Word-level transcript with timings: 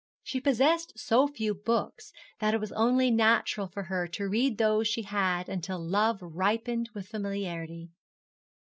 She 0.23 0.41
possessed 0.41 0.97
so 0.97 1.27
few 1.27 1.53
books 1.53 2.11
that 2.39 2.55
it 2.55 2.59
was 2.59 2.71
only 2.71 3.11
natural 3.11 3.67
for 3.67 3.83
her 3.83 4.07
to 4.07 4.27
read 4.27 4.57
those 4.57 4.87
she 4.87 5.03
had 5.03 5.47
until 5.47 5.77
love 5.79 6.17
ripened 6.23 6.89
with 6.95 7.07
familiarity. 7.07 7.91